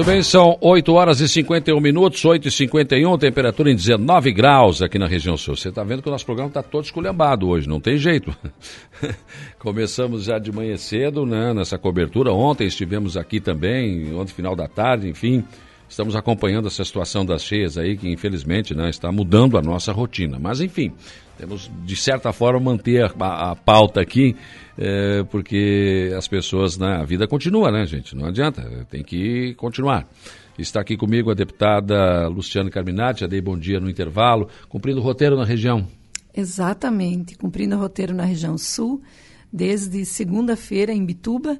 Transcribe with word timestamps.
Muito 0.00 0.12
bem, 0.12 0.22
são 0.22 0.56
8 0.62 0.94
horas 0.94 1.20
e 1.20 1.28
51 1.28 1.78
minutos, 1.78 2.24
8 2.24 2.48
e 2.48 2.50
51, 2.50 3.18
temperatura 3.18 3.70
em 3.70 3.76
19 3.76 4.32
graus 4.32 4.80
aqui 4.80 4.98
na 4.98 5.06
região 5.06 5.36
sul. 5.36 5.54
Você 5.54 5.68
está 5.68 5.84
vendo 5.84 6.00
que 6.00 6.08
o 6.08 6.10
nosso 6.10 6.24
programa 6.24 6.48
está 6.48 6.62
todo 6.62 6.84
esculhambado 6.84 7.46
hoje, 7.46 7.68
não 7.68 7.78
tem 7.78 7.98
jeito. 7.98 8.34
Começamos 9.60 10.24
já 10.24 10.38
de 10.38 10.50
manhã 10.50 10.74
cedo, 10.78 11.26
né, 11.26 11.52
nessa 11.52 11.76
cobertura. 11.76 12.32
Ontem 12.32 12.66
estivemos 12.66 13.14
aqui 13.14 13.40
também, 13.40 14.14
ontem 14.14 14.32
final 14.32 14.56
da 14.56 14.66
tarde, 14.66 15.06
enfim. 15.06 15.44
Estamos 15.90 16.14
acompanhando 16.14 16.68
essa 16.68 16.84
situação 16.84 17.26
das 17.26 17.42
cheias 17.42 17.76
aí, 17.76 17.96
que 17.96 18.08
infelizmente 18.08 18.76
né, 18.76 18.88
está 18.88 19.10
mudando 19.10 19.58
a 19.58 19.60
nossa 19.60 19.90
rotina. 19.90 20.38
Mas 20.38 20.60
enfim, 20.60 20.92
temos 21.36 21.68
de 21.84 21.96
certa 21.96 22.32
forma 22.32 22.60
manter 22.60 23.04
a, 23.04 23.50
a 23.50 23.56
pauta 23.56 24.00
aqui 24.00 24.36
é, 24.78 25.24
porque 25.24 26.14
as 26.16 26.28
pessoas, 26.28 26.78
né, 26.78 26.98
a 27.00 27.04
vida 27.04 27.26
continua, 27.26 27.72
né, 27.72 27.84
gente? 27.86 28.14
Não 28.14 28.26
adianta, 28.26 28.86
tem 28.88 29.02
que 29.02 29.52
continuar. 29.56 30.08
Está 30.56 30.80
aqui 30.80 30.96
comigo 30.96 31.28
a 31.28 31.34
deputada 31.34 32.28
Luciana 32.28 32.70
Carminati, 32.70 33.22
já 33.22 33.26
dei 33.26 33.40
bom 33.40 33.58
dia 33.58 33.80
no 33.80 33.90
intervalo, 33.90 34.48
cumprindo 34.68 35.00
o 35.00 35.02
roteiro 35.02 35.36
na 35.36 35.44
região. 35.44 35.88
Exatamente, 36.32 37.36
cumprindo 37.36 37.74
o 37.74 37.80
roteiro 37.80 38.14
na 38.14 38.24
região 38.24 38.56
sul, 38.56 39.02
desde 39.52 40.04
segunda-feira 40.04 40.92
em 40.92 41.04
Bituba, 41.04 41.58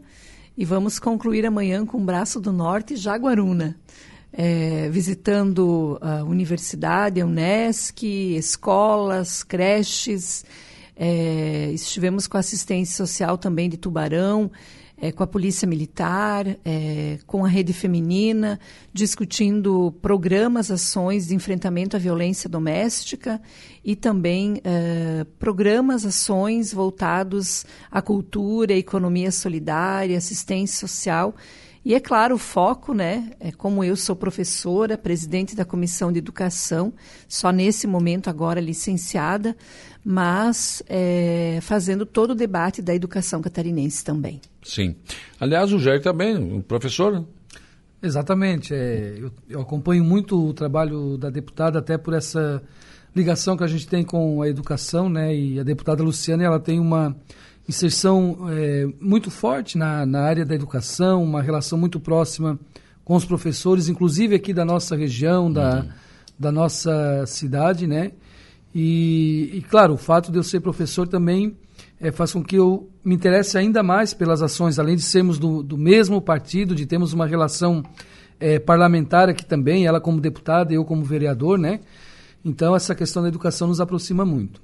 e 0.56 0.64
vamos 0.64 1.00
concluir 1.00 1.44
amanhã 1.44 1.84
com 1.84 1.98
o 1.98 2.04
Braço 2.04 2.40
do 2.40 2.52
Norte, 2.52 2.94
Jaguaruna. 2.94 3.76
É, 4.32 4.88
visitando 4.90 5.98
a 6.00 6.22
universidade, 6.22 7.20
a 7.20 7.26
Unesc, 7.26 8.04
escolas, 8.04 9.42
creches, 9.42 10.44
é, 10.96 11.70
estivemos 11.72 12.26
com 12.26 12.36
a 12.36 12.40
assistência 12.40 12.94
social 12.94 13.38
também 13.38 13.68
de 13.68 13.76
Tubarão, 13.76 14.50
é, 15.00 15.10
com 15.10 15.22
a 15.22 15.26
Polícia 15.26 15.66
Militar, 15.66 16.46
é, 16.62 17.18
com 17.26 17.42
a 17.42 17.48
Rede 17.48 17.72
Feminina, 17.72 18.60
discutindo 18.92 19.94
programas, 20.02 20.70
ações 20.70 21.28
de 21.28 21.34
enfrentamento 21.34 21.96
à 21.96 21.98
violência 21.98 22.50
doméstica 22.50 23.40
e 23.82 23.96
também 23.96 24.60
é, 24.62 25.24
programas, 25.38 26.04
ações 26.04 26.72
voltados 26.72 27.64
à 27.90 28.02
cultura, 28.02 28.74
economia 28.74 29.32
solidária, 29.32 30.18
assistência 30.18 30.86
social. 30.86 31.34
E 31.84 31.94
é 31.94 32.00
claro, 32.00 32.34
o 32.34 32.38
foco, 32.38 32.92
né, 32.92 33.30
é 33.40 33.50
como 33.50 33.82
eu 33.82 33.96
sou 33.96 34.14
professora, 34.14 34.98
presidente 34.98 35.56
da 35.56 35.64
Comissão 35.64 36.12
de 36.12 36.18
Educação, 36.18 36.92
só 37.26 37.50
nesse 37.50 37.86
momento 37.86 38.28
agora 38.28 38.60
licenciada, 38.60 39.56
mas 40.04 40.82
é, 40.86 41.58
fazendo 41.62 42.04
todo 42.04 42.32
o 42.32 42.34
debate 42.34 42.82
da 42.82 42.94
educação 42.94 43.40
catarinense 43.40 44.04
também. 44.04 44.40
Sim. 44.62 44.94
Aliás, 45.38 45.72
o 45.72 45.78
Jair 45.78 46.02
também, 46.02 46.36
um 46.36 46.60
professor, 46.60 47.12
né? 47.12 47.24
Exatamente. 48.02 48.74
É, 48.74 49.14
eu, 49.18 49.30
eu, 49.48 49.60
acompanho 49.60 50.04
muito 50.04 50.48
o 50.48 50.54
trabalho 50.54 51.16
da 51.18 51.28
deputada, 51.28 51.78
até 51.78 51.98
por 51.98 52.14
essa 52.14 52.62
ligação 53.14 53.56
que 53.56 53.64
a 53.64 53.66
gente 53.66 53.86
tem 53.86 54.04
com 54.04 54.40
a 54.42 54.48
educação, 54.48 55.08
né? 55.08 55.34
E 55.34 55.60
a 55.60 55.62
deputada 55.62 56.02
Luciana, 56.02 56.44
ela 56.44 56.60
tem 56.60 56.78
uma 56.78 57.14
inserção 57.70 58.48
é, 58.50 58.88
muito 59.00 59.30
forte 59.30 59.78
na, 59.78 60.04
na 60.04 60.22
área 60.22 60.44
da 60.44 60.54
educação, 60.54 61.22
uma 61.22 61.40
relação 61.40 61.78
muito 61.78 62.00
próxima 62.00 62.58
com 63.04 63.14
os 63.14 63.24
professores, 63.24 63.88
inclusive 63.88 64.34
aqui 64.34 64.52
da 64.52 64.64
nossa 64.64 64.96
região, 64.96 65.50
da, 65.50 65.76
uhum. 65.76 65.88
da 66.38 66.52
nossa 66.52 67.24
cidade, 67.26 67.86
né? 67.86 68.10
E, 68.74 69.50
e, 69.54 69.62
claro, 69.62 69.94
o 69.94 69.96
fato 69.96 70.30
de 70.30 70.38
eu 70.38 70.42
ser 70.42 70.60
professor 70.60 71.06
também 71.06 71.56
é, 72.00 72.10
faz 72.10 72.32
com 72.32 72.42
que 72.42 72.56
eu 72.56 72.88
me 73.04 73.14
interesse 73.14 73.56
ainda 73.56 73.82
mais 73.82 74.12
pelas 74.12 74.42
ações, 74.42 74.78
além 74.78 74.96
de 74.96 75.02
sermos 75.02 75.38
do, 75.38 75.62
do 75.62 75.78
mesmo 75.78 76.20
partido, 76.20 76.74
de 76.74 76.86
termos 76.86 77.12
uma 77.12 77.26
relação 77.26 77.84
é, 78.38 78.58
parlamentar 78.58 79.28
aqui 79.28 79.44
também, 79.44 79.86
ela 79.86 80.00
como 80.00 80.20
deputada, 80.20 80.72
eu 80.72 80.84
como 80.84 81.04
vereador, 81.04 81.58
né? 81.58 81.80
Então, 82.44 82.74
essa 82.74 82.94
questão 82.94 83.22
da 83.22 83.28
educação 83.28 83.68
nos 83.68 83.80
aproxima 83.80 84.24
muito. 84.24 84.60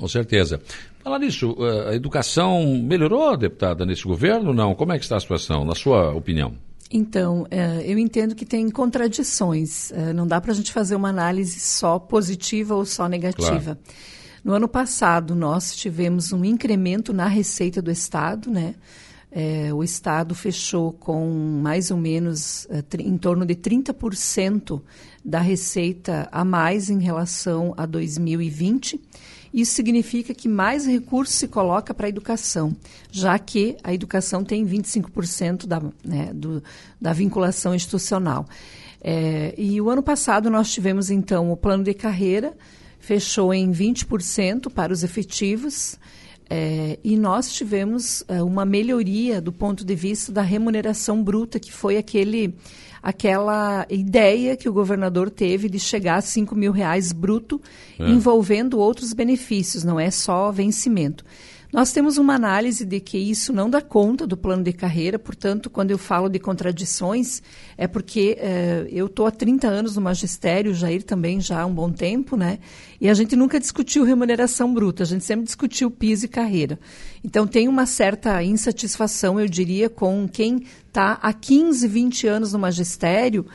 Com 0.00 0.08
certeza. 0.08 0.62
Falar 1.04 1.18
nisso, 1.18 1.54
eh, 1.60 1.90
a 1.90 1.94
educação 1.94 2.64
melhorou, 2.82 3.36
deputada, 3.36 3.84
nesse 3.84 4.04
governo? 4.04 4.54
Não? 4.54 4.74
Como 4.74 4.94
é 4.94 4.98
que 4.98 5.04
está 5.04 5.18
a 5.18 5.20
situação, 5.20 5.62
na 5.62 5.74
sua 5.74 6.14
opinião? 6.14 6.54
Então, 6.90 7.46
é, 7.50 7.82
eu 7.84 7.98
entendo 7.98 8.34
que 8.34 8.46
tem 8.46 8.70
contradições. 8.70 9.92
É, 9.92 10.14
não 10.14 10.26
dá 10.26 10.40
para 10.40 10.52
a 10.52 10.54
gente 10.54 10.72
fazer 10.72 10.96
uma 10.96 11.10
análise 11.10 11.60
só 11.60 11.98
positiva 11.98 12.74
ou 12.74 12.86
só 12.86 13.06
negativa. 13.08 13.60
Claro. 13.60 13.78
No 14.42 14.54
ano 14.54 14.66
passado, 14.66 15.34
nós 15.34 15.76
tivemos 15.76 16.32
um 16.32 16.46
incremento 16.46 17.12
na 17.12 17.28
receita 17.28 17.82
do 17.82 17.90
Estado, 17.90 18.50
né? 18.50 18.74
É, 19.30 19.72
o 19.74 19.84
Estado 19.84 20.34
fechou 20.34 20.92
com 20.92 21.28
mais 21.62 21.90
ou 21.90 21.98
menos 21.98 22.66
em 22.98 23.18
torno 23.18 23.44
de 23.44 23.54
30% 23.54 24.80
da 25.22 25.40
receita 25.40 26.26
a 26.32 26.42
mais 26.42 26.88
em 26.88 26.98
relação 27.00 27.74
a 27.76 27.84
2020 27.84 28.98
isso 29.52 29.72
significa 29.74 30.32
que 30.32 30.48
mais 30.48 30.86
recursos 30.86 31.34
se 31.34 31.48
coloca 31.48 31.92
para 31.92 32.06
a 32.06 32.08
educação, 32.08 32.74
já 33.10 33.38
que 33.38 33.76
a 33.82 33.92
educação 33.92 34.44
tem 34.44 34.64
25% 34.64 35.66
da, 35.66 35.82
né, 36.04 36.30
do, 36.32 36.62
da 37.00 37.12
vinculação 37.12 37.74
institucional. 37.74 38.46
É, 39.02 39.54
e 39.56 39.80
o 39.80 39.90
ano 39.90 40.02
passado 40.02 40.50
nós 40.50 40.72
tivemos, 40.72 41.10
então, 41.10 41.50
o 41.50 41.56
plano 41.56 41.82
de 41.82 41.94
carreira, 41.94 42.54
fechou 43.00 43.52
em 43.52 43.72
20% 43.72 44.70
para 44.70 44.92
os 44.92 45.02
efetivos, 45.02 45.98
é, 46.48 46.98
e 47.02 47.16
nós 47.16 47.52
tivemos 47.52 48.24
é, 48.28 48.42
uma 48.42 48.64
melhoria 48.64 49.40
do 49.40 49.52
ponto 49.52 49.84
de 49.84 49.94
vista 49.94 50.32
da 50.32 50.42
remuneração 50.42 51.22
bruta, 51.22 51.60
que 51.60 51.72
foi 51.72 51.96
aquele 51.96 52.54
aquela 53.02 53.86
ideia 53.88 54.56
que 54.56 54.68
o 54.68 54.72
governador 54.72 55.30
teve 55.30 55.68
de 55.68 55.78
chegar 55.78 56.16
a 56.16 56.20
5 56.22 56.54
mil 56.54 56.72
reais 56.72 57.12
bruto, 57.12 57.60
é. 57.98 58.08
envolvendo 58.08 58.78
outros 58.78 59.12
benefícios, 59.12 59.84
não 59.84 59.98
é 59.98 60.10
só 60.10 60.50
vencimento. 60.50 61.24
Nós 61.72 61.92
temos 61.92 62.18
uma 62.18 62.34
análise 62.34 62.84
de 62.84 62.98
que 62.98 63.16
isso 63.16 63.52
não 63.52 63.70
dá 63.70 63.80
conta 63.80 64.26
do 64.26 64.36
plano 64.36 64.64
de 64.64 64.72
carreira, 64.72 65.20
portanto, 65.20 65.70
quando 65.70 65.92
eu 65.92 65.98
falo 65.98 66.28
de 66.28 66.40
contradições, 66.40 67.40
é 67.78 67.86
porque 67.86 68.36
eh, 68.40 68.88
eu 68.90 69.06
estou 69.06 69.24
há 69.24 69.30
30 69.30 69.68
anos 69.68 69.94
no 69.94 70.02
magistério, 70.02 70.72
o 70.72 70.74
Jair 70.74 71.04
também 71.04 71.40
já 71.40 71.60
há 71.60 71.66
um 71.66 71.72
bom 71.72 71.92
tempo, 71.92 72.36
né? 72.36 72.58
E 73.00 73.08
a 73.08 73.14
gente 73.14 73.36
nunca 73.36 73.60
discutiu 73.60 74.02
remuneração 74.02 74.74
bruta, 74.74 75.04
a 75.04 75.06
gente 75.06 75.24
sempre 75.24 75.44
discutiu 75.44 75.92
piso 75.92 76.24
e 76.24 76.28
carreira. 76.28 76.76
Então, 77.22 77.46
tem 77.46 77.68
uma 77.68 77.86
certa 77.86 78.42
insatisfação, 78.42 79.38
eu 79.38 79.46
diria, 79.46 79.88
com 79.88 80.28
quem 80.28 80.64
está 80.88 81.20
há 81.22 81.32
15, 81.32 81.86
20 81.86 82.26
anos 82.26 82.52
no 82.52 82.58
magistério 82.58 83.46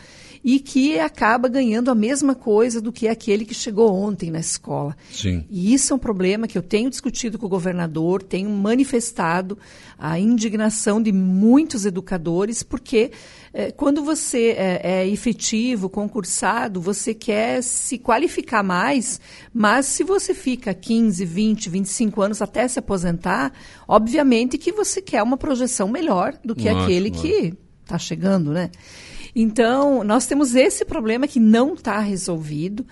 e 0.46 0.60
que 0.60 1.00
acaba 1.00 1.50
ganhando 1.50 1.90
a 1.90 1.96
mesma 1.96 2.36
coisa 2.36 2.80
do 2.80 2.92
que 2.92 3.08
aquele 3.08 3.46
que 3.46 3.54
chegou 3.56 3.92
ontem 3.92 4.30
na 4.30 4.40
escola. 4.40 4.96
Sim. 5.12 5.44
E 5.50 5.74
isso 5.74 5.92
é 5.92 5.96
um 5.96 6.00
problema 6.00 6.48
que 6.48 6.56
eu 6.56 6.62
tenho 6.62 6.88
discutido 6.88 7.40
com 7.40 7.48
o 7.48 7.50
governador, 7.50 8.22
tenho 8.22 8.52
manifestado 8.52 9.58
a 9.98 10.20
indignação 10.20 11.02
de 11.02 11.12
muitos 11.12 11.84
educadores, 11.84 12.62
porque 12.62 13.10
é, 13.52 13.72
quando 13.72 14.04
você 14.04 14.50
é, 14.56 14.82
é 14.84 15.08
efetivo, 15.08 15.90
concursado, 15.90 16.80
você 16.80 17.16
quer 17.16 17.64
se 17.64 17.98
qualificar 17.98 18.62
mais, 18.62 19.20
mas 19.52 19.88
se 19.88 20.04
você 20.04 20.36
fica 20.36 20.76
15, 20.76 21.26
20, 21.26 21.70
25 21.72 22.22
anos 22.22 22.40
até 22.40 22.68
se 22.68 22.78
aposentar, 22.78 23.52
obviamente 23.88 24.60
que 24.60 24.72
você 24.72 25.02
quer 25.02 25.24
uma 25.24 25.38
projeção 25.38 25.88
melhor 25.88 26.38
do 26.46 26.54
que 26.54 26.70
nossa, 26.70 26.84
aquele 26.84 27.10
que 27.10 27.52
está 27.84 27.98
chegando, 27.98 28.52
né? 28.52 28.70
Então, 29.36 30.04
nós 30.04 30.26
temos 30.26 30.56
esse 30.56 30.86
problema 30.86 31.28
que 31.28 31.40
não 31.40 31.74
está 31.74 32.00
resolvido. 32.00 32.86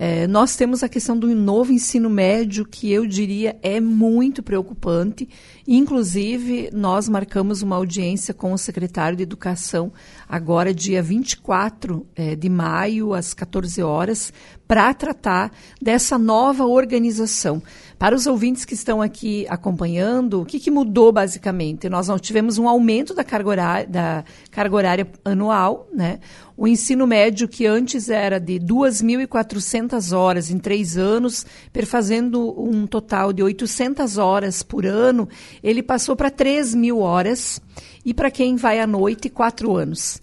É, 0.00 0.28
nós 0.28 0.54
temos 0.54 0.84
a 0.84 0.88
questão 0.88 1.18
do 1.18 1.26
novo 1.34 1.72
ensino 1.72 2.08
médio, 2.08 2.64
que 2.64 2.88
eu 2.92 3.04
diria 3.04 3.58
é 3.64 3.80
muito 3.80 4.44
preocupante. 4.44 5.28
Inclusive, 5.66 6.70
nós 6.72 7.08
marcamos 7.08 7.62
uma 7.62 7.74
audiência 7.74 8.32
com 8.32 8.52
o 8.52 8.58
secretário 8.58 9.16
de 9.16 9.24
Educação, 9.24 9.92
agora, 10.28 10.72
dia 10.72 11.02
24 11.02 12.06
é, 12.14 12.36
de 12.36 12.48
maio, 12.48 13.12
às 13.12 13.34
14 13.34 13.82
horas, 13.82 14.32
para 14.68 14.94
tratar 14.94 15.50
dessa 15.82 16.16
nova 16.16 16.64
organização. 16.64 17.60
Para 17.98 18.14
os 18.14 18.28
ouvintes 18.28 18.64
que 18.64 18.74
estão 18.74 19.02
aqui 19.02 19.44
acompanhando, 19.48 20.40
o 20.40 20.44
que, 20.44 20.60
que 20.60 20.70
mudou 20.70 21.10
basicamente? 21.10 21.88
Nós 21.88 22.08
tivemos 22.20 22.56
um 22.56 22.68
aumento 22.68 23.12
da 23.12 23.24
carga 23.24 23.48
horária, 23.48 23.86
da 23.88 24.24
carga 24.52 24.76
horária 24.76 25.10
anual, 25.24 25.88
né? 25.92 26.20
O 26.56 26.68
ensino 26.68 27.08
médio, 27.08 27.48
que 27.48 27.66
antes 27.66 28.08
era 28.08 28.38
de 28.38 28.60
2.400 28.60 30.16
horas 30.16 30.48
em 30.48 30.58
três 30.60 30.96
anos, 30.96 31.44
perfazendo 31.72 32.54
um 32.62 32.86
total 32.86 33.32
de 33.32 33.42
800 33.42 34.16
horas 34.16 34.62
por 34.62 34.86
ano, 34.86 35.28
ele 35.60 35.82
passou 35.82 36.14
para 36.14 36.30
3 36.30 36.76
mil 36.76 37.00
horas. 37.00 37.60
E 38.04 38.14
para 38.14 38.30
quem 38.30 38.54
vai 38.54 38.78
à 38.78 38.86
noite, 38.86 39.28
quatro 39.28 39.76
anos. 39.76 40.22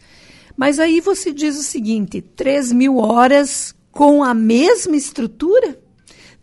Mas 0.56 0.80
aí 0.80 1.02
você 1.02 1.34
diz 1.34 1.60
o 1.60 1.64
seguinte: 1.64 2.22
3 2.22 2.72
mil 2.72 3.00
horas 3.00 3.76
com 3.92 4.24
a 4.24 4.34
mesma 4.34 4.96
estrutura? 4.96 5.84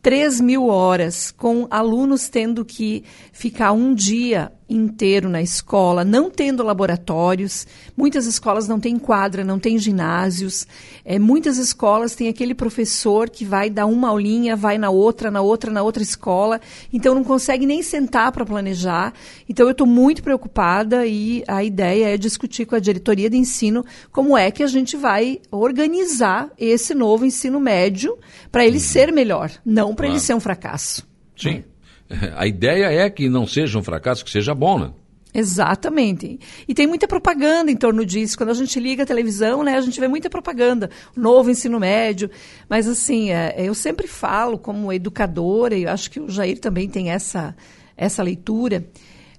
3 0.02 0.40
mil 0.40 0.66
horas, 0.66 1.30
com 1.30 1.68
alunos 1.70 2.28
tendo 2.28 2.64
que 2.64 3.04
ficar 3.32 3.70
um 3.70 3.94
dia 3.94 4.52
inteiro 4.74 5.28
na 5.28 5.42
escola, 5.42 6.04
não 6.04 6.30
tendo 6.30 6.62
laboratórios. 6.62 7.66
Muitas 7.96 8.26
escolas 8.26 8.66
não 8.66 8.80
têm 8.80 8.98
quadra, 8.98 9.44
não 9.44 9.58
têm 9.58 9.78
ginásios. 9.78 10.66
É, 11.04 11.18
muitas 11.18 11.58
escolas 11.58 12.14
têm 12.14 12.28
aquele 12.28 12.54
professor 12.54 13.28
que 13.28 13.44
vai 13.44 13.68
dar 13.68 13.86
uma 13.86 14.08
aulinha, 14.08 14.56
vai 14.56 14.78
na 14.78 14.90
outra, 14.90 15.30
na 15.30 15.40
outra, 15.40 15.70
na 15.70 15.82
outra 15.82 16.02
escola. 16.02 16.60
Então 16.92 17.14
não 17.14 17.24
consegue 17.24 17.66
nem 17.66 17.82
sentar 17.82 18.32
para 18.32 18.46
planejar. 18.46 19.12
Então 19.48 19.66
eu 19.66 19.72
estou 19.72 19.86
muito 19.86 20.22
preocupada 20.22 21.06
e 21.06 21.44
a 21.46 21.62
ideia 21.62 22.14
é 22.14 22.16
discutir 22.16 22.66
com 22.66 22.74
a 22.74 22.80
diretoria 22.80 23.28
de 23.28 23.36
ensino 23.36 23.84
como 24.10 24.36
é 24.36 24.50
que 24.50 24.62
a 24.62 24.66
gente 24.66 24.96
vai 24.96 25.40
organizar 25.50 26.50
esse 26.58 26.94
novo 26.94 27.24
ensino 27.24 27.60
médio 27.60 28.16
para 28.50 28.64
ele 28.64 28.76
uhum. 28.76 28.82
ser 28.82 29.12
melhor, 29.12 29.50
não 29.64 29.94
para 29.94 30.06
claro. 30.06 30.12
ele 30.14 30.20
ser 30.20 30.34
um 30.34 30.40
fracasso. 30.40 31.06
Sim. 31.36 31.64
A 32.36 32.46
ideia 32.46 32.86
é 32.86 33.08
que 33.10 33.28
não 33.28 33.46
seja 33.46 33.78
um 33.78 33.82
fracasso, 33.82 34.24
que 34.24 34.30
seja 34.30 34.54
bom, 34.54 34.78
né? 34.78 34.92
Exatamente. 35.34 36.38
E 36.68 36.74
tem 36.74 36.86
muita 36.86 37.08
propaganda 37.08 37.70
em 37.70 37.76
torno 37.76 38.04
disso. 38.04 38.36
Quando 38.36 38.50
a 38.50 38.54
gente 38.54 38.78
liga 38.78 39.02
a 39.02 39.06
televisão, 39.06 39.62
né, 39.62 39.76
a 39.76 39.80
gente 39.80 39.98
vê 39.98 40.06
muita 40.06 40.28
propaganda. 40.28 40.90
Novo 41.16 41.50
ensino 41.50 41.80
médio. 41.80 42.30
Mas, 42.68 42.86
assim, 42.86 43.30
é, 43.30 43.54
eu 43.58 43.74
sempre 43.74 44.06
falo 44.06 44.58
como 44.58 44.92
educadora, 44.92 45.74
e 45.74 45.86
acho 45.86 46.10
que 46.10 46.20
o 46.20 46.28
Jair 46.28 46.58
também 46.58 46.88
tem 46.88 47.10
essa, 47.10 47.56
essa 47.96 48.22
leitura, 48.22 48.86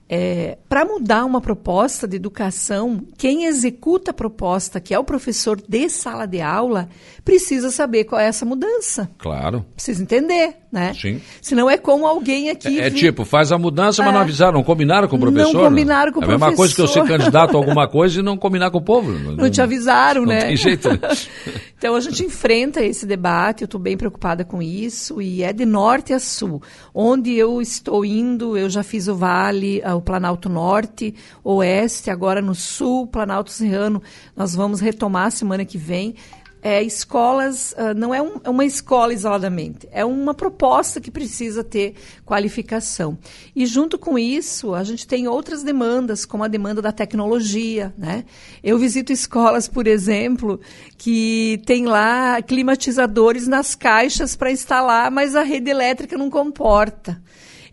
é, 0.10 0.58
para 0.68 0.86
mudar 0.86 1.26
uma 1.26 1.40
proposta 1.40 2.08
de 2.08 2.18
educação, 2.18 3.06
quem 3.18 3.46
executa 3.46 4.12
a 4.12 4.14
proposta, 4.14 4.80
que 4.80 4.94
é 4.94 5.00
o 5.00 5.04
professor 5.04 5.62
de 5.62 5.90
sala 5.90 6.26
de 6.26 6.42
aula, 6.42 6.90
precisa 7.24 7.72
saber 7.72 8.04
qual 8.04 8.20
é 8.20 8.28
essa 8.28 8.46
mudança. 8.46 9.10
Claro. 9.18 9.66
Precisa 9.74 10.04
entender, 10.04 10.58
né? 10.74 10.92
Sim. 11.00 11.22
Senão 11.40 11.70
é 11.70 11.78
como 11.78 12.08
alguém 12.08 12.50
aqui. 12.50 12.80
É, 12.80 12.88
é 12.88 12.90
tipo, 12.90 13.24
faz 13.24 13.52
a 13.52 13.60
mudança, 13.60 14.02
é. 14.02 14.06
mas 14.06 14.12
não 14.12 14.22
é. 14.22 14.24
avisaram, 14.24 14.54
não 14.54 14.64
combinaram 14.64 15.08
com 15.08 15.18
o 15.18 15.20
professor. 15.20 15.54
Não 15.54 15.70
combinaram 15.70 16.12
com 16.12 16.18
o 16.18 16.22
professor. 16.24 16.42
É 16.42 16.46
a 16.46 16.50
mesma 16.50 16.58
coisa 16.58 16.74
que 16.74 16.82
eu 16.82 16.88
ser 16.88 17.06
candidato 17.06 17.56
a 17.56 17.60
alguma 17.60 17.88
coisa 17.88 18.20
e 18.20 18.24
não 18.24 18.36
combinar 18.36 18.72
com 18.72 18.80
o 18.80 18.82
povo. 18.82 19.12
Não, 19.12 19.34
não 19.34 19.50
te 19.52 19.62
avisaram, 19.62 20.22
não 20.22 20.30
né? 20.30 20.40
Não 20.40 20.48
tem 20.48 20.58
jeito. 20.58 20.90
Né? 20.90 20.98
então 21.78 21.94
a 21.94 22.00
gente 22.00 22.24
enfrenta 22.24 22.82
esse 22.82 23.06
debate, 23.06 23.62
eu 23.62 23.66
estou 23.66 23.80
bem 23.80 23.96
preocupada 23.96 24.44
com 24.44 24.64
isso, 24.64 25.22
e 25.22 25.44
é 25.44 25.54
de 25.54 25.64
norte 25.64 26.12
a 26.12 26.20
sul. 26.20 26.60
Onde 26.92 27.36
eu 27.36 27.62
estou 27.62 28.04
indo, 28.04 28.58
eu 28.58 28.68
já 28.68 28.82
fiz 28.82 29.08
o 29.08 29.14
Vale, 29.14 29.80
o 29.96 30.02
Planalto 30.02 30.50
Norte, 30.50 31.14
Oeste, 31.44 32.10
agora 32.10 32.42
no 32.42 32.56
Sul, 32.56 33.06
Planalto 33.06 33.52
Serrano, 33.52 34.02
nós 34.36 34.56
vamos 34.56 34.80
retomar 34.80 35.32
semana 35.32 35.64
que 35.66 35.78
vem 35.78 36.16
é, 36.64 36.82
escolas, 36.82 37.74
uh, 37.74 37.94
não 37.94 38.16
é, 38.16 38.22
um, 38.22 38.40
é, 38.42 38.50
uma 38.50 38.64
escola 38.64 39.14
isoladamente, 39.14 39.86
é 39.92 40.06
uma 40.06 40.34
proposta 40.34 41.02
que 41.02 41.12
precisa 41.12 41.62
ter 41.62 41.96
qualificação. 42.26 43.18
E 43.54 43.66
junto 43.66 44.00
com 44.00 44.18
isso, 44.18 44.74
a 44.74 44.82
gente 44.82 45.06
tem 45.06 45.28
outras 45.28 45.62
demandas, 45.62 46.26
como 46.26 46.42
a 46.42 46.48
demanda 46.48 46.82
da 46.82 46.94
tecnologia. 46.94 47.94
Né? 47.98 48.24
Eu 48.64 48.80
visito 48.80 49.12
escolas, 49.12 49.68
por 49.68 49.88
exemplo, 49.88 50.58
que 50.98 51.62
tem 51.66 51.86
lá 51.86 52.42
climatizadores 52.42 53.46
nas 53.46 53.76
caixas 53.76 54.34
para 54.34 54.50
instalar, 54.50 55.12
mas 55.12 55.36
a 55.36 55.44
rede 55.44 55.70
elétrica 55.70 56.18
não 56.18 56.30
comporta. 56.30 57.22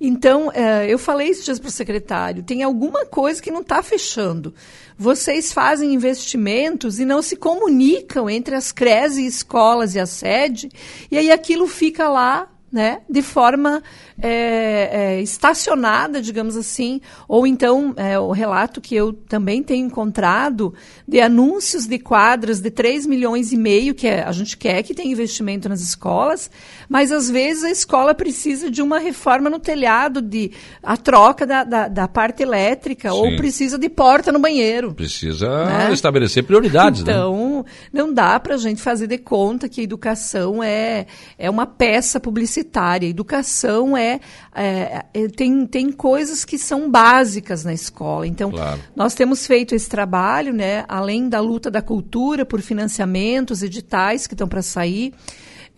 Então, 0.00 0.50
é, 0.52 0.90
eu 0.90 0.98
falei 0.98 1.28
isso 1.28 1.60
para 1.60 1.68
o 1.68 1.72
secretário, 1.72 2.42
tem 2.42 2.62
alguma 2.62 3.04
coisa 3.04 3.42
que 3.42 3.50
não 3.50 3.60
está 3.60 3.82
fechando. 3.82 4.54
Vocês 4.96 5.52
fazem 5.52 5.92
investimentos 5.92 6.98
e 6.98 7.04
não 7.04 7.20
se 7.20 7.36
comunicam 7.36 8.28
entre 8.30 8.54
as 8.54 8.72
CRES 8.72 9.18
e 9.18 9.26
escolas 9.26 9.94
e 9.94 10.00
a 10.00 10.06
sede, 10.06 10.70
e 11.10 11.18
aí 11.18 11.30
aquilo 11.30 11.66
fica 11.66 12.08
lá 12.08 12.48
né, 12.72 13.00
de 13.08 13.20
forma 13.20 13.82
é, 14.22 15.16
é, 15.16 15.22
estacionada, 15.22 16.22
digamos 16.22 16.56
assim, 16.56 17.00
ou 17.26 17.46
então 17.46 17.92
é, 17.96 18.18
o 18.18 18.30
relato 18.30 18.80
que 18.80 18.94
eu 18.94 19.12
também 19.12 19.62
tenho 19.62 19.86
encontrado 19.86 20.72
de 21.06 21.20
anúncios 21.20 21.86
de 21.86 21.98
quadras 21.98 22.60
de 22.60 22.70
3 22.70 23.06
milhões 23.06 23.52
e 23.52 23.56
meio, 23.56 23.94
que 23.94 24.06
é, 24.06 24.22
a 24.22 24.30
gente 24.30 24.56
quer 24.56 24.82
que 24.82 24.94
tenha 24.94 25.10
investimento 25.10 25.68
nas 25.68 25.80
escolas, 25.80 26.50
mas 26.88 27.10
às 27.10 27.28
vezes 27.28 27.64
a 27.64 27.70
escola 27.70 28.14
precisa 28.14 28.70
de 28.70 28.80
uma 28.82 28.98
reforma 28.98 29.50
no 29.50 29.58
telhado, 29.58 30.22
de 30.22 30.52
a 30.82 30.96
troca 30.96 31.44
da, 31.46 31.64
da, 31.64 31.88
da 31.88 32.06
parte 32.06 32.42
elétrica, 32.42 33.10
Sim. 33.10 33.16
ou 33.16 33.36
precisa 33.36 33.78
de 33.78 33.88
porta 33.88 34.30
no 34.30 34.38
banheiro. 34.38 34.94
Precisa 34.94 35.64
né? 35.64 35.92
estabelecer 35.92 36.44
prioridades. 36.44 37.02
Né? 37.02 37.12
Então, 37.60 37.66
não 37.92 38.12
dá 38.12 38.38
para 38.38 38.54
a 38.54 38.58
gente 38.58 38.80
fazer 38.80 39.06
de 39.06 39.18
conta 39.18 39.68
que 39.68 39.80
a 39.80 39.84
educação 39.84 40.62
é, 40.62 41.06
é 41.38 41.48
uma 41.48 41.66
peça 41.66 42.18
publicitária. 42.18 43.06
A 43.06 43.10
educação 43.10 43.96
é 43.96 44.20
é, 44.54 45.04
é, 45.14 45.28
tem, 45.28 45.66
tem 45.66 45.92
coisas 45.92 46.44
que 46.44 46.58
são 46.58 46.90
básicas 46.90 47.64
na 47.64 47.72
escola. 47.72 48.26
Então, 48.26 48.50
claro. 48.50 48.80
nós 48.96 49.14
temos 49.14 49.46
feito 49.46 49.74
esse 49.74 49.88
trabalho, 49.88 50.52
né, 50.52 50.84
além 50.88 51.28
da 51.28 51.40
luta 51.40 51.70
da 51.70 51.80
cultura 51.80 52.44
por 52.44 52.60
financiamentos, 52.60 53.62
editais 53.62 54.26
que 54.26 54.34
estão 54.34 54.48
para 54.48 54.62
sair. 54.62 55.14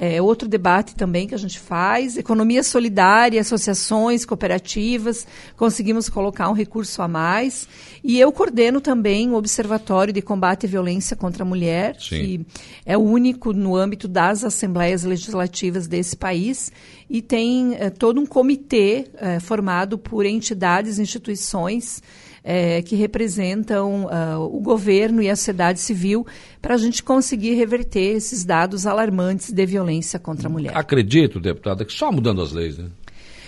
É 0.04 0.20
outro 0.20 0.48
debate 0.48 0.96
também 0.96 1.28
que 1.28 1.34
a 1.34 1.38
gente 1.38 1.60
faz. 1.60 2.16
Economia 2.16 2.64
solidária, 2.64 3.40
associações, 3.40 4.24
cooperativas, 4.24 5.24
conseguimos 5.56 6.08
colocar 6.08 6.50
um 6.50 6.52
recurso 6.52 7.00
a 7.02 7.06
mais. 7.06 7.68
E 8.02 8.18
eu 8.18 8.32
coordeno 8.32 8.80
também 8.80 9.30
o 9.30 9.36
Observatório 9.36 10.12
de 10.12 10.20
Combate 10.20 10.66
à 10.66 10.68
Violência 10.68 11.16
contra 11.16 11.44
a 11.44 11.46
Mulher, 11.46 11.94
Sim. 12.00 12.16
que 12.16 12.46
é 12.84 12.98
o 12.98 13.00
único 13.00 13.52
no 13.52 13.76
âmbito 13.76 14.08
das 14.08 14.42
assembleias 14.42 15.04
legislativas 15.04 15.86
desse 15.86 16.16
país. 16.16 16.72
E 17.08 17.22
tem 17.22 17.76
é, 17.76 17.88
todo 17.88 18.20
um 18.20 18.26
comitê 18.26 19.06
é, 19.14 19.38
formado 19.38 19.96
por 19.96 20.26
entidades, 20.26 20.98
instituições 20.98 22.02
é, 22.44 22.82
que 22.82 22.96
representam 22.96 24.06
uh, 24.06 24.40
o 24.40 24.60
governo 24.60 25.22
e 25.22 25.30
a 25.30 25.36
sociedade 25.36 25.80
civil 25.80 26.26
para 26.60 26.74
a 26.74 26.78
gente 26.78 27.02
conseguir 27.02 27.54
reverter 27.54 28.16
esses 28.16 28.44
dados 28.44 28.86
alarmantes 28.86 29.52
de 29.52 29.66
violência 29.66 30.18
contra 30.18 30.48
a 30.48 30.50
mulher. 30.50 30.72
Acredito, 30.76 31.38
deputada, 31.38 31.84
que 31.84 31.92
só 31.92 32.10
mudando 32.10 32.42
as 32.42 32.52
leis, 32.52 32.78
né? 32.78 32.86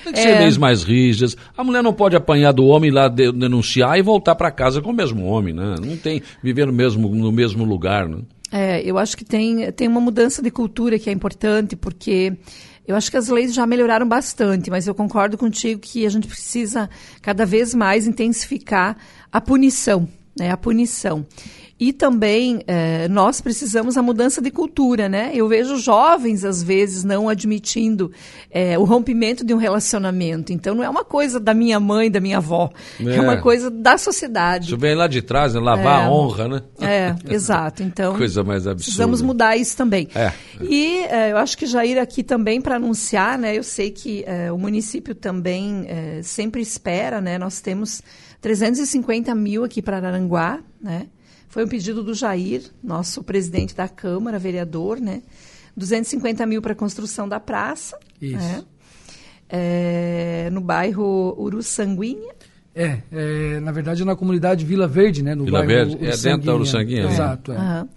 Tem 0.04 0.12
que 0.12 0.20
é... 0.20 0.22
ser 0.22 0.38
leis 0.40 0.56
mais 0.56 0.82
rígidas. 0.82 1.36
A 1.56 1.64
mulher 1.64 1.82
não 1.82 1.92
pode 1.92 2.14
apanhar 2.14 2.52
do 2.52 2.66
homem 2.66 2.90
lá 2.90 3.08
de, 3.08 3.32
denunciar 3.32 3.98
e 3.98 4.02
voltar 4.02 4.34
para 4.34 4.50
casa 4.50 4.82
com 4.82 4.90
o 4.90 4.94
mesmo 4.94 5.24
homem, 5.24 5.54
né? 5.54 5.76
Não 5.80 5.96
tem 5.96 6.22
viver 6.42 6.66
no 6.66 6.72
mesmo, 6.72 7.08
no 7.08 7.32
mesmo 7.32 7.64
lugar, 7.64 8.08
né? 8.08 8.18
É, 8.52 8.80
eu 8.88 8.98
acho 8.98 9.16
que 9.16 9.24
tem, 9.24 9.72
tem 9.72 9.88
uma 9.88 10.00
mudança 10.00 10.40
de 10.40 10.48
cultura 10.48 10.96
que 10.96 11.10
é 11.10 11.12
importante, 11.12 11.74
porque 11.74 12.36
eu 12.86 12.96
acho 12.96 13.10
que 13.10 13.16
as 13.16 13.28
leis 13.28 13.54
já 13.54 13.66
melhoraram 13.66 14.06
bastante, 14.06 14.70
mas 14.70 14.86
eu 14.86 14.94
concordo 14.94 15.38
contigo 15.38 15.80
que 15.80 16.04
a 16.04 16.10
gente 16.10 16.28
precisa 16.28 16.88
cada 17.22 17.46
vez 17.46 17.74
mais 17.74 18.06
intensificar 18.06 18.96
a 19.32 19.40
punição, 19.40 20.08
né? 20.38 20.50
A 20.50 20.56
punição. 20.56 21.26
E 21.78 21.92
também 21.92 22.62
é, 22.68 23.08
nós 23.08 23.40
precisamos 23.40 23.98
a 23.98 24.02
mudança 24.02 24.40
de 24.40 24.48
cultura, 24.48 25.08
né? 25.08 25.32
Eu 25.34 25.48
vejo 25.48 25.76
jovens, 25.76 26.44
às 26.44 26.62
vezes, 26.62 27.02
não 27.02 27.28
admitindo 27.28 28.12
é, 28.48 28.78
o 28.78 28.84
rompimento 28.84 29.44
de 29.44 29.52
um 29.52 29.56
relacionamento. 29.56 30.52
Então, 30.52 30.72
não 30.74 30.84
é 30.84 30.88
uma 30.88 31.04
coisa 31.04 31.40
da 31.40 31.52
minha 31.52 31.80
mãe, 31.80 32.08
da 32.08 32.20
minha 32.20 32.36
avó. 32.36 32.70
É, 33.04 33.16
é 33.16 33.20
uma 33.20 33.38
coisa 33.38 33.72
da 33.72 33.98
sociedade. 33.98 34.68
Isso 34.68 34.78
vem 34.78 34.94
lá 34.94 35.08
de 35.08 35.20
trás, 35.20 35.54
né? 35.54 35.60
Lavar 35.60 36.04
a 36.04 36.10
honra, 36.10 36.48
né? 36.48 36.62
É, 36.80 37.14
exato. 37.28 37.82
Então, 37.82 38.14
coisa 38.16 38.44
mais 38.44 38.68
absurda. 38.68 38.76
Precisamos 38.76 39.20
mudar 39.20 39.56
isso 39.56 39.76
também. 39.76 40.08
É. 40.14 40.32
E 40.62 41.04
eu 41.30 41.38
acho 41.38 41.58
que 41.58 41.66
Jair 41.66 42.00
aqui 42.00 42.22
também 42.22 42.60
para 42.60 42.76
anunciar, 42.76 43.36
né? 43.36 43.58
Eu 43.58 43.64
sei 43.64 43.90
que 43.90 44.24
o 44.52 44.56
município 44.56 45.14
também 45.14 45.86
sempre 46.22 46.62
espera, 46.62 47.20
né? 47.20 47.36
Nós 47.36 47.60
temos 47.60 48.00
350 48.44 49.34
mil 49.34 49.64
aqui 49.64 49.80
para 49.80 49.96
Aranguá, 49.96 50.62
né? 50.78 51.06
Foi 51.48 51.64
um 51.64 51.66
pedido 51.66 52.04
do 52.04 52.12
Jair, 52.12 52.62
nosso 52.82 53.24
presidente 53.24 53.74
da 53.74 53.88
Câmara, 53.88 54.38
vereador, 54.38 55.00
né? 55.00 55.22
250 55.74 56.44
mil 56.44 56.60
para 56.60 56.72
a 56.74 56.76
construção 56.76 57.26
da 57.26 57.40
praça. 57.40 57.98
Isso. 58.20 58.36
Né? 58.36 58.62
É, 59.48 60.50
no 60.52 60.60
bairro 60.60 61.34
Uruçanguinha. 61.38 62.34
É, 62.74 62.98
é, 63.10 63.60
na 63.60 63.72
verdade 63.72 64.02
é 64.02 64.04
na 64.04 64.14
comunidade 64.14 64.62
Vila 64.62 64.86
Verde, 64.86 65.22
né? 65.22 65.34
No 65.34 65.46
Vila 65.46 65.64
bairro 65.64 65.92
Verde, 65.92 66.06
é 66.06 66.14
dentro 66.14 66.46
da 66.46 66.54
Uruçanguinha. 66.54 67.04
É. 67.04 67.06
Exato, 67.06 67.50
é. 67.50 67.58
Uhum. 67.58 67.88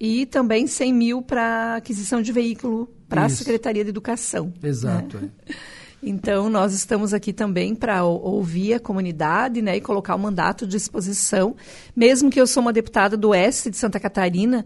E 0.00 0.26
também 0.26 0.66
100 0.66 0.92
mil 0.92 1.22
para 1.22 1.76
aquisição 1.76 2.20
de 2.20 2.32
veículo 2.32 2.92
para 3.08 3.26
a 3.26 3.28
Secretaria 3.28 3.84
de 3.84 3.90
Educação. 3.90 4.52
Exato, 4.60 5.18
né? 5.18 5.30
é. 5.48 5.54
Então, 6.08 6.48
nós 6.48 6.72
estamos 6.72 7.12
aqui 7.12 7.32
também 7.32 7.74
para 7.74 8.04
ouvir 8.04 8.74
a 8.74 8.78
comunidade 8.78 9.60
né, 9.60 9.76
e 9.76 9.80
colocar 9.80 10.14
o 10.14 10.18
mandato 10.18 10.64
de 10.64 10.76
exposição. 10.76 11.56
Mesmo 11.96 12.30
que 12.30 12.40
eu 12.40 12.46
sou 12.46 12.62
uma 12.62 12.72
deputada 12.72 13.16
do 13.16 13.30
Oeste 13.30 13.70
de 13.70 13.76
Santa 13.76 13.98
Catarina, 13.98 14.64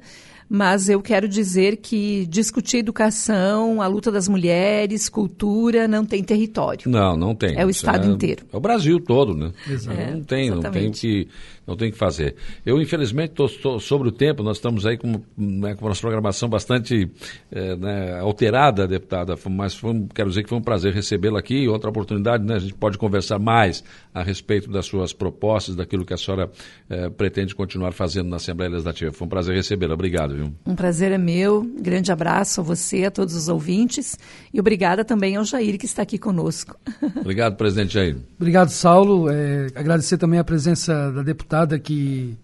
mas 0.53 0.89
eu 0.89 1.01
quero 1.01 1.29
dizer 1.29 1.77
que 1.77 2.27
discutir 2.27 2.79
educação, 2.79 3.81
a 3.81 3.87
luta 3.87 4.11
das 4.11 4.27
mulheres, 4.27 5.09
cultura, 5.09 5.87
não 5.87 6.05
tem 6.05 6.25
território. 6.25 6.91
Não, 6.91 7.17
não 7.17 7.37
tem. 7.37 7.57
É 7.57 7.65
o 7.65 7.71
Estado 7.71 8.09
é, 8.09 8.11
inteiro. 8.11 8.45
É 8.53 8.57
o 8.57 8.61
Brasil 8.61 8.99
todo, 8.99 9.33
né? 9.33 9.53
Exato. 9.69 9.97
É, 9.97 10.11
não 10.11 10.25
tem, 10.25 10.49
exatamente. 10.49 10.65
não 10.65 10.73
tem 10.73 10.91
que 10.91 11.29
não 11.71 11.77
tem 11.77 11.91
que 11.93 11.97
fazer. 11.97 12.35
Eu, 12.67 12.81
infelizmente, 12.81 13.31
estou 13.31 13.79
sobre 13.79 14.09
o 14.09 14.13
tempo, 14.13 14.43
nós 14.43 14.57
estamos 14.57 14.85
aí 14.85 14.99
com, 14.99 15.21
né, 15.39 15.75
com 15.77 15.87
uma 15.87 15.95
programação 15.95 16.49
bastante 16.49 17.09
é, 17.51 17.77
né, 17.77 18.19
alterada, 18.19 18.89
deputada, 18.89 19.37
mas 19.49 19.75
foi, 19.75 20.05
quero 20.13 20.29
dizer 20.29 20.43
que 20.43 20.49
foi 20.49 20.59
um 20.59 20.63
prazer 20.63 20.93
recebê-la 20.93 21.39
aqui. 21.39 21.69
Outra 21.69 21.89
oportunidade, 21.89 22.45
né, 22.45 22.57
a 22.57 22.59
gente 22.59 22.75
pode 22.75 22.99
conversar 22.99 23.39
mais 23.39 23.85
a 24.13 24.23
respeito 24.23 24.69
das 24.69 24.87
suas 24.87 25.13
propostas, 25.13 25.77
daquilo 25.77 26.05
que 26.05 26.13
a 26.13 26.17
senhora 26.17 26.51
é, 26.89 27.09
pretende 27.09 27.55
continuar 27.55 27.93
fazendo 27.93 28.29
na 28.29 28.37
Assembleia 28.37 28.71
Legislativa. 28.71 29.13
Foi 29.13 29.27
um 29.27 29.31
prazer 29.31 29.55
recebê-la. 29.55 29.95
Obrigado, 29.95 30.37
viu? 30.43 30.55
Um 30.67 30.75
prazer 30.75 31.13
é 31.13 31.19
meu. 31.19 31.63
Grande 31.81 32.11
abraço 32.11 32.61
a 32.61 32.65
você, 32.65 33.05
a 33.05 33.11
todos 33.11 33.35
os 33.35 33.49
ouvintes. 33.49 34.19
E 34.53 34.61
obrigada 34.61 35.05
também 35.05 35.37
ao 35.37 35.45
Jair, 35.45 35.79
que 35.79 35.87
está 35.87 36.03
aqui 36.03 36.19
conosco. 36.19 36.77
Obrigado, 37.21 37.57
presidente 37.57 37.95
Jair. 37.95 38.17
Obrigado, 38.39 38.71
Saulo. 38.71 39.29
É, 39.31 39.69
agradecer 39.75 40.19
também 40.19 40.39
a 40.39 40.45
presença 40.45 41.13
da 41.13 41.23
deputada 41.23 41.79
que 41.79 42.37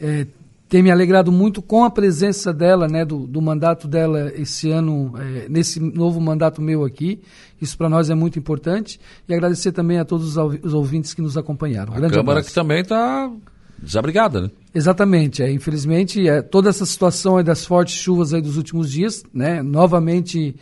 é, 0.00 0.26
tem 0.68 0.82
me 0.82 0.90
alegrado 0.90 1.32
muito 1.32 1.62
com 1.62 1.84
a 1.84 1.90
presença 1.90 2.52
dela, 2.52 2.86
né, 2.86 3.04
do, 3.04 3.26
do 3.26 3.40
mandato 3.40 3.88
dela 3.88 4.30
esse 4.36 4.70
ano, 4.70 5.14
é, 5.18 5.48
nesse 5.48 5.80
novo 5.80 6.20
mandato 6.20 6.60
meu 6.60 6.84
aqui. 6.84 7.20
Isso 7.60 7.76
para 7.76 7.88
nós 7.88 8.10
é 8.10 8.14
muito 8.14 8.38
importante. 8.38 9.00
E 9.26 9.34
agradecer 9.34 9.72
também 9.72 9.98
a 9.98 10.04
todos 10.04 10.36
os 10.36 10.74
ouvintes 10.74 11.14
que 11.14 11.22
nos 11.22 11.36
acompanharam. 11.36 11.94
A 11.94 11.96
Câmara 11.96 12.20
abraço. 12.20 12.48
que 12.48 12.54
também 12.54 12.82
está 12.82 13.30
desabrigada, 13.82 14.42
né? 14.42 14.50
Exatamente. 14.74 15.42
É, 15.42 15.50
infelizmente, 15.50 16.28
é, 16.28 16.42
toda 16.42 16.68
essa 16.68 16.84
situação 16.84 17.42
das 17.42 17.64
fortes 17.64 17.94
chuvas 17.94 18.34
aí 18.34 18.40
dos 18.40 18.56
últimos 18.56 18.90
dias, 18.90 19.22
né, 19.32 19.62
novamente 19.62 20.56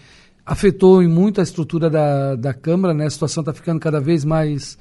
afetou 0.44 1.02
em 1.02 1.08
muito 1.08 1.40
a 1.40 1.44
estrutura 1.44 1.90
da, 1.90 2.36
da 2.36 2.54
Câmara, 2.54 2.94
né? 2.94 3.06
A 3.06 3.10
situação 3.10 3.40
está 3.40 3.52
ficando 3.52 3.80
cada 3.80 4.00
vez 4.00 4.24
mais 4.24 4.78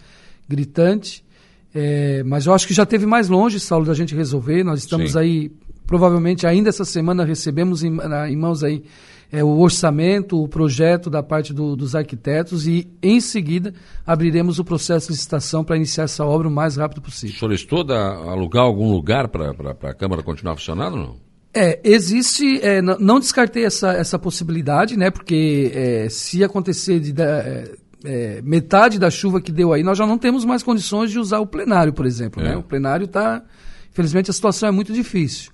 gritante. 0.47 1.25
É, 1.73 2.23
mas 2.23 2.45
eu 2.45 2.53
acho 2.53 2.67
que 2.67 2.73
já 2.73 2.85
teve 2.85 3.05
mais 3.05 3.27
longe, 3.27 3.59
Saulo, 3.59 3.85
da 3.85 3.93
gente 3.93 4.15
resolver. 4.15 4.63
Nós 4.63 4.79
estamos 4.79 5.13
Sim. 5.13 5.19
aí, 5.19 5.51
provavelmente 5.85 6.45
ainda 6.47 6.69
essa 6.69 6.85
semana 6.85 7.23
recebemos 7.23 7.83
em, 7.83 7.97
em 8.29 8.35
mãos 8.35 8.63
aí 8.63 8.83
é, 9.31 9.43
o 9.43 9.59
orçamento, 9.59 10.41
o 10.41 10.47
projeto 10.47 11.09
da 11.09 11.21
parte 11.21 11.53
do, 11.53 11.75
dos 11.75 11.95
arquitetos 11.95 12.67
e 12.67 12.87
em 13.01 13.19
seguida 13.19 13.73
abriremos 14.05 14.59
o 14.59 14.63
processo 14.63 15.07
de 15.07 15.13
licitação 15.13 15.63
para 15.63 15.75
iniciar 15.75 16.05
essa 16.05 16.25
obra 16.25 16.47
o 16.47 16.51
mais 16.51 16.77
rápido 16.77 17.01
possível. 17.01 17.35
Senhor 17.37 17.51
estuda 17.51 17.95
alugar 17.95 18.63
algum 18.63 18.91
lugar 18.91 19.27
para 19.27 19.51
a 19.51 19.93
Câmara 19.93 20.23
continuar 20.23 20.55
funcionando 20.55 20.95
ou 20.95 20.99
não? 20.99 21.25
É, 21.53 21.79
existe, 21.85 22.59
é, 22.61 22.81
não, 22.81 23.17
descartei 23.17 23.63
essa, 23.63 23.93
essa 23.93 24.19
possibilidade, 24.19 24.97
né? 24.97 25.09
Porque 25.09 25.71
é, 25.73 26.09
se 26.09 26.43
acontecer 26.43 26.99
de, 26.99 27.13
é, 27.21 27.71
é, 28.03 28.41
metade 28.41 28.99
da 28.99 29.09
chuva 29.09 29.39
que 29.39 29.53
deu 29.53 29.71
aí, 29.71 29.81
nós 29.81 29.97
já 29.97 30.05
não 30.05 30.17
temos 30.17 30.43
mais 30.43 30.61
condições 30.61 31.11
de 31.11 31.17
usar 31.17 31.39
o 31.39 31.47
plenário, 31.47 31.93
por 31.93 32.05
exemplo. 32.05 32.43
Né? 32.43 32.49
É. 32.49 32.51
Né? 32.51 32.57
O 32.57 32.63
plenário 32.63 33.05
está. 33.05 33.41
Infelizmente 33.89 34.29
a 34.29 34.33
situação 34.33 34.67
é 34.67 34.71
muito 34.71 34.91
difícil. 34.91 35.53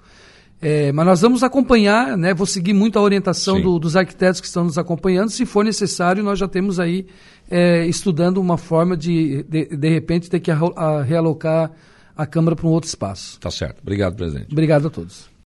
É, 0.62 0.92
mas 0.92 1.06
nós 1.06 1.22
vamos 1.22 1.42
acompanhar, 1.42 2.16
né? 2.16 2.34
vou 2.36 2.46
seguir 2.46 2.74
muito 2.74 3.00
a 3.00 3.02
orientação 3.02 3.60
do, 3.60 3.80
dos 3.80 3.96
arquitetos 3.96 4.40
que 4.40 4.46
estão 4.46 4.64
nos 4.64 4.78
acompanhando. 4.78 5.30
Se 5.30 5.44
for 5.46 5.66
necessário, 5.66 6.24
nós 6.24 6.38
já 6.38 6.48
temos 6.48 6.80
aí 6.80 7.08
é, 7.50 7.86
estudando 7.88 8.38
uma 8.38 8.58
forma 8.58 8.96
de, 8.96 9.44
de, 9.50 9.66
de 9.76 9.90
repente, 9.90 10.30
ter 10.30 10.40
que 10.40 10.52
a, 10.52 10.58
a 10.76 11.02
realocar 11.02 11.72
a 12.16 12.26
Câmara 12.28 12.56
para 12.56 12.68
um 12.68 12.70
outro 12.70 12.88
espaço. 12.88 13.40
Tá 13.40 13.50
certo. 13.50 13.80
Obrigado, 13.82 14.16
presidente. 14.16 14.52
Obrigado 14.52 14.88
a 14.88 14.90
todos. 14.92 15.31